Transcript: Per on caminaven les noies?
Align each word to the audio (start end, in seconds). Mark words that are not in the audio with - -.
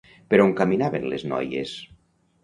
Per 0.33 0.37
on 0.45 0.53
caminaven 0.59 1.05
les 1.11 1.25
noies? 1.31 1.75